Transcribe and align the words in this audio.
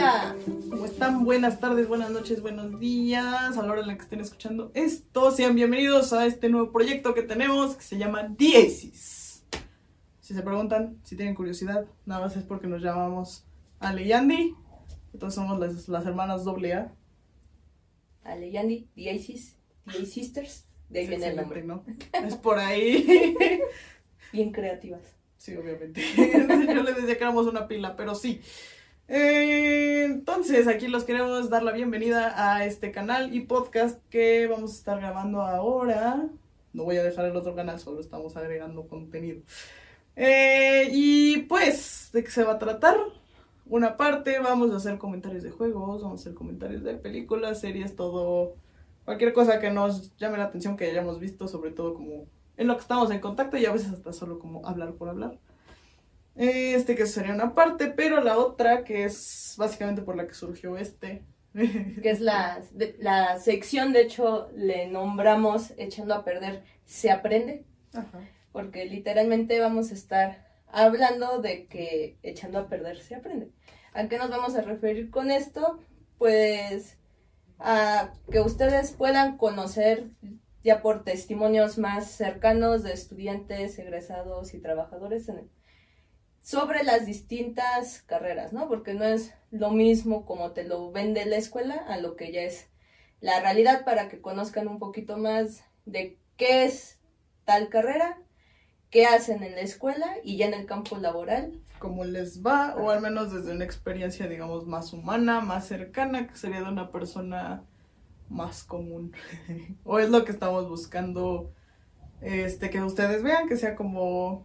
Hola. 0.00 0.34
¿Cómo 0.70 0.86
están? 0.86 1.24
Buenas 1.26 1.60
tardes, 1.60 1.86
buenas 1.86 2.10
noches, 2.10 2.40
buenos 2.40 2.80
días. 2.80 3.58
A 3.58 3.62
la 3.62 3.70
hora 3.70 3.82
en 3.82 3.88
la 3.88 3.96
que 3.96 4.04
estén 4.04 4.20
escuchando 4.22 4.70
esto, 4.72 5.30
sean 5.30 5.54
bienvenidos 5.54 6.14
a 6.14 6.24
este 6.24 6.48
nuevo 6.48 6.72
proyecto 6.72 7.12
que 7.12 7.20
tenemos 7.20 7.76
que 7.76 7.82
se 7.82 7.98
llama 7.98 8.22
Diesis. 8.22 9.44
Si 10.20 10.32
se 10.32 10.42
preguntan, 10.42 10.98
si 11.04 11.16
tienen 11.16 11.34
curiosidad, 11.34 11.84
nada 12.06 12.22
más 12.22 12.34
es 12.34 12.44
porque 12.44 12.66
nos 12.66 12.80
llamamos 12.80 13.44
Ale 13.78 14.04
y 14.04 14.12
Andy. 14.12 14.54
Entonces 15.12 15.34
somos 15.34 15.60
las, 15.60 15.86
las 15.86 16.06
hermanas 16.06 16.44
doble 16.44 16.72
A. 16.72 16.94
Ale 18.24 18.50
Yandy, 18.50 18.88
The 18.94 19.10
Aces, 19.10 19.58
The 19.84 20.06
Sisters. 20.06 20.66
De 20.88 21.00
ahí 21.00 21.08
viene 21.08 21.26
el 21.26 21.36
nombre. 21.36 21.62
¿no? 21.62 21.84
Es 22.14 22.36
por 22.36 22.58
ahí. 22.58 23.36
Bien 24.32 24.50
creativas. 24.50 25.02
Sí, 25.36 25.54
obviamente. 25.56 26.00
Yo 26.16 26.82
les 26.84 26.96
decía 26.96 27.18
que 27.18 27.24
éramos 27.24 27.46
una 27.46 27.68
pila, 27.68 27.96
pero 27.96 28.14
sí. 28.14 28.40
Entonces, 29.12 30.68
aquí 30.68 30.86
los 30.86 31.02
queremos 31.02 31.50
dar 31.50 31.64
la 31.64 31.72
bienvenida 31.72 32.32
a 32.36 32.64
este 32.64 32.92
canal 32.92 33.34
y 33.34 33.40
podcast 33.40 34.00
que 34.08 34.46
vamos 34.46 34.70
a 34.70 34.74
estar 34.76 35.00
grabando 35.00 35.42
ahora. 35.42 36.28
No 36.72 36.84
voy 36.84 36.96
a 36.96 37.02
dejar 37.02 37.24
el 37.24 37.34
otro 37.34 37.56
canal, 37.56 37.80
solo 37.80 38.00
estamos 38.00 38.36
agregando 38.36 38.86
contenido. 38.86 39.42
Eh, 40.14 40.90
y 40.92 41.38
pues, 41.48 42.10
¿de 42.12 42.22
qué 42.22 42.30
se 42.30 42.44
va 42.44 42.52
a 42.52 42.58
tratar? 42.60 42.98
Una 43.66 43.96
parte, 43.96 44.38
vamos 44.38 44.70
a 44.70 44.76
hacer 44.76 44.96
comentarios 44.96 45.42
de 45.42 45.50
juegos, 45.50 46.02
vamos 46.02 46.20
a 46.20 46.22
hacer 46.22 46.34
comentarios 46.34 46.84
de 46.84 46.94
películas, 46.94 47.60
series, 47.60 47.96
todo. 47.96 48.54
Cualquier 49.04 49.32
cosa 49.32 49.58
que 49.58 49.72
nos 49.72 50.16
llame 50.18 50.38
la 50.38 50.44
atención, 50.44 50.76
que 50.76 50.88
hayamos 50.88 51.18
visto, 51.18 51.48
sobre 51.48 51.72
todo 51.72 51.94
como 51.94 52.26
en 52.56 52.68
lo 52.68 52.76
que 52.76 52.82
estamos 52.82 53.10
en 53.10 53.18
contacto 53.18 53.56
y 53.56 53.66
a 53.66 53.72
veces 53.72 53.90
hasta 53.90 54.12
solo 54.12 54.38
como 54.38 54.64
hablar 54.68 54.92
por 54.92 55.08
hablar. 55.08 55.36
Este 56.36 56.94
que 56.94 57.06
sería 57.06 57.34
una 57.34 57.54
parte, 57.54 57.88
pero 57.88 58.20
la 58.22 58.38
otra 58.38 58.84
que 58.84 59.04
es 59.04 59.54
básicamente 59.58 60.02
por 60.02 60.16
la 60.16 60.26
que 60.26 60.34
surgió 60.34 60.76
este. 60.78 61.22
Que 61.52 62.10
es 62.10 62.20
la, 62.20 62.62
de- 62.72 62.94
la 63.00 63.38
sección, 63.40 63.92
de 63.92 64.02
hecho, 64.02 64.48
le 64.54 64.86
nombramos 64.86 65.72
Echando 65.76 66.14
a 66.14 66.24
Perder 66.24 66.62
Se 66.84 67.10
Aprende, 67.10 67.64
Ajá. 67.92 68.20
porque 68.52 68.84
literalmente 68.84 69.58
vamos 69.58 69.90
a 69.90 69.94
estar 69.94 70.46
hablando 70.68 71.42
de 71.42 71.66
que 71.66 72.16
echando 72.22 72.60
a 72.60 72.68
perder 72.68 73.00
se 73.00 73.16
aprende. 73.16 73.50
¿A 73.92 74.06
qué 74.06 74.16
nos 74.18 74.30
vamos 74.30 74.54
a 74.54 74.60
referir 74.62 75.10
con 75.10 75.32
esto? 75.32 75.80
Pues 76.18 76.96
a 77.58 78.12
que 78.30 78.38
ustedes 78.40 78.92
puedan 78.92 79.36
conocer 79.36 80.06
ya 80.62 80.80
por 80.82 81.02
testimonios 81.02 81.78
más 81.78 82.06
cercanos 82.12 82.84
de 82.84 82.92
estudiantes, 82.92 83.76
egresados 83.80 84.54
y 84.54 84.60
trabajadores 84.60 85.28
en 85.28 85.38
el- 85.38 85.50
sobre 86.42 86.82
las 86.84 87.06
distintas 87.06 88.02
carreras, 88.02 88.52
¿no? 88.52 88.68
Porque 88.68 88.94
no 88.94 89.04
es 89.04 89.34
lo 89.50 89.70
mismo 89.70 90.24
como 90.24 90.52
te 90.52 90.64
lo 90.64 90.90
vende 90.90 91.26
la 91.26 91.36
escuela 91.36 91.74
a 91.74 91.98
lo 91.98 92.16
que 92.16 92.32
ya 92.32 92.42
es 92.42 92.68
la 93.20 93.40
realidad 93.40 93.84
para 93.84 94.08
que 94.08 94.20
conozcan 94.20 94.68
un 94.68 94.78
poquito 94.78 95.18
más 95.18 95.64
de 95.84 96.18
qué 96.36 96.64
es 96.64 96.98
tal 97.44 97.68
carrera, 97.68 98.18
qué 98.90 99.06
hacen 99.06 99.42
en 99.42 99.52
la 99.52 99.60
escuela 99.60 100.16
y 100.24 100.36
ya 100.36 100.46
en 100.46 100.54
el 100.54 100.66
campo 100.66 100.96
laboral. 100.96 101.60
Cómo 101.78 102.04
les 102.04 102.42
va, 102.44 102.76
o 102.76 102.90
al 102.90 103.00
menos 103.00 103.32
desde 103.32 103.52
una 103.52 103.64
experiencia, 103.64 104.26
digamos, 104.26 104.66
más 104.66 104.92
humana, 104.92 105.40
más 105.40 105.66
cercana, 105.66 106.26
que 106.26 106.36
sería 106.36 106.62
de 106.62 106.68
una 106.68 106.90
persona 106.90 107.64
más 108.28 108.64
común. 108.64 109.12
o 109.84 109.98
es 109.98 110.08
lo 110.10 110.24
que 110.24 110.32
estamos 110.32 110.68
buscando, 110.68 111.52
este, 112.20 112.70
que 112.70 112.82
ustedes 112.82 113.22
vean, 113.22 113.48
que 113.48 113.56
sea 113.56 113.74
como 113.74 114.44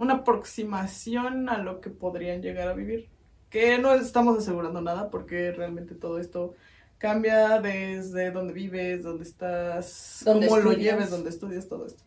una 0.00 0.14
aproximación 0.14 1.50
a 1.50 1.58
lo 1.58 1.80
que 1.82 1.90
podrían 1.90 2.40
llegar 2.40 2.68
a 2.68 2.72
vivir. 2.72 3.10
Que 3.50 3.78
no 3.78 3.92
estamos 3.92 4.38
asegurando 4.38 4.80
nada, 4.80 5.10
porque 5.10 5.52
realmente 5.52 5.94
todo 5.94 6.18
esto 6.18 6.54
cambia 6.96 7.60
desde 7.60 8.30
dónde 8.30 8.54
vives, 8.54 9.02
dónde 9.02 9.24
estás, 9.24 10.22
Dónde 10.24 10.46
cómo 10.48 10.58
lo 10.60 10.70
estudias. 10.70 10.94
lleves, 10.94 11.10
dónde 11.10 11.28
estudias, 11.28 11.68
todo 11.68 11.86
esto. 11.86 12.02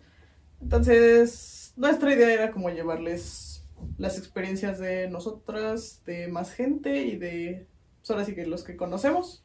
Entonces, 0.59 1.73
nuestra 1.75 2.11
idea 2.11 2.33
era 2.33 2.51
como 2.51 2.71
llevarles 2.71 3.63
las 3.99 4.17
experiencias 4.17 4.79
de 4.79 5.07
nosotras, 5.07 6.01
de 6.03 6.27
más 6.29 6.51
gente 6.51 6.97
y 7.05 7.15
de, 7.17 7.67
pues 7.99 8.09
ahora 8.09 8.25
sí 8.25 8.33
que 8.33 8.47
los 8.47 8.63
que 8.63 8.75
conocemos, 8.75 9.43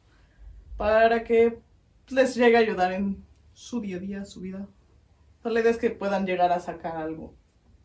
para 0.75 1.23
que 1.23 1.59
les 2.07 2.33
llegue 2.33 2.57
a 2.57 2.61
ayudar 2.61 2.93
en 2.93 3.23
su 3.53 3.79
día 3.79 3.97
a 3.97 3.99
día, 3.99 4.25
su 4.25 4.41
vida. 4.41 4.67
O 5.39 5.43
sea, 5.43 5.51
la 5.51 5.59
idea 5.59 5.71
es 5.71 5.77
que 5.77 5.91
puedan 5.91 6.25
llegar 6.25 6.51
a 6.51 6.59
sacar 6.59 6.97
algo 6.97 7.35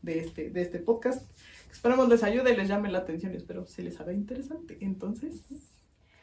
de 0.04 0.18
este, 0.20 0.50
de 0.50 0.62
este 0.62 0.78
podcast. 0.78 1.26
Esperemos 1.70 2.08
les 2.08 2.22
ayude 2.22 2.52
y 2.52 2.56
les 2.56 2.68
llame 2.68 2.90
la 2.90 2.98
atención 2.98 3.34
espero 3.34 3.66
se 3.66 3.82
les 3.82 3.98
haga 4.00 4.12
interesante. 4.12 4.78
Entonces, 4.80 5.42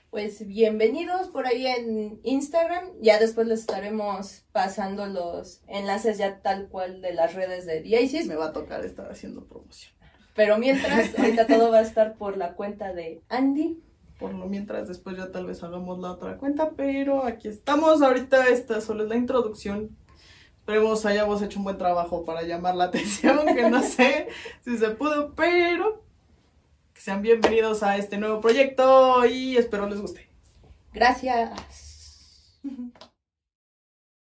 Pues 0.09 0.46
bienvenidos 0.46 1.30
por 1.30 1.47
ahí 1.47 1.68
en 1.68 2.19
Instagram. 2.24 2.86
Ya 3.02 3.19
después 3.19 3.47
les 3.47 3.62
estaremos 3.62 4.44
pasando 4.52 5.08
los 5.08 5.62
enlaces 5.68 6.18
ya 6.18 6.42
tal 6.42 6.68
cual 6.68 7.02
de 7.02 7.14
las 7.14 7.34
redes 7.34 7.66
de 7.66 7.81
Diasis. 7.81 8.28
me 8.28 8.36
va 8.36 8.47
a 8.47 8.53
tocar 8.53 8.86
estar 8.86 9.09
haciendo 9.09 9.46
promoción. 9.46 9.94
Pero 10.36 10.58
mientras, 10.58 11.16
ahorita 11.18 11.48
todo 11.48 11.72
va 11.72 11.80
a 11.80 11.84
estar 11.84 12.16
por 12.16 12.38
la 12.38 12.53
cuenta 12.53 12.94
de 12.94 13.22
Andy. 13.30 13.81
Por 14.19 14.34
lo 14.34 14.46
mientras, 14.46 14.88
después 14.88 15.18
ya 15.18 15.31
tal 15.31 15.48
vez 15.48 15.63
hagamos 15.63 16.00
la 16.00 16.12
otra 16.12 16.38
cuenta, 16.38 16.72
pero 16.72 17.25
aquí 17.25 17.48
estamos. 17.48 18.03
Ahorita 18.03 18.48
esta 18.50 18.80
solo 18.80 19.03
es 19.03 19.09
la 19.09 19.16
introducción. 19.16 19.98
Esperemos 20.61 21.05
hayamos 21.07 21.41
hecho 21.41 21.57
un 21.57 21.66
buen 21.66 21.77
trabajo 21.79 22.23
para 22.23 22.44
llamar 22.44 22.75
la 22.75 22.83
atención, 22.85 23.39
que 23.47 23.67
no 23.69 23.81
sé 23.81 24.27
si 24.63 24.77
se 24.77 24.91
pudo, 24.91 25.33
pero 25.33 26.03
que 26.94 27.01
sean 27.01 27.23
bienvenidos 27.23 27.81
a 27.81 27.97
este 27.97 28.19
nuevo 28.19 28.39
proyecto 28.41 29.25
y 29.25 29.57
espero 29.57 29.89
les 29.89 30.00
guste. 30.00 30.29
Gracias. 30.94 31.50